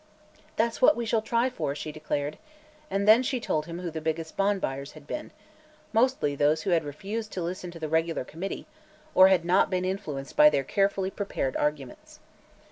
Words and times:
"That's 0.55 0.81
what 0.81 0.95
we 0.95 1.05
shall 1.05 1.21
try 1.21 1.47
for," 1.51 1.75
she 1.75 1.91
declared, 1.91 2.39
and 2.89 3.07
then 3.07 3.21
told 3.21 3.67
him 3.67 3.77
who 3.77 3.91
the 3.91 4.01
biggest 4.01 4.35
bond 4.35 4.59
buyers 4.59 4.93
had 4.93 5.05
been 5.05 5.29
mostly 5.93 6.33
those 6.35 6.63
who 6.63 6.71
had 6.71 6.83
refused 6.83 7.31
to 7.33 7.43
listen 7.43 7.69
to 7.69 7.79
the 7.79 7.87
regular 7.87 8.23
Committee 8.25 8.65
or 9.13 9.27
had 9.27 9.45
not 9.45 9.69
been 9.69 9.85
influenced 9.85 10.35
by 10.35 10.49
their 10.49 10.63
carefully 10.63 11.11
prepared 11.11 11.55
arguments. 11.55 12.19